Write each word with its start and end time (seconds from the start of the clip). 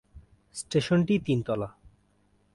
স্টেশনটি 0.55 1.15
তিন 1.25 1.39
তলা। 1.43 1.69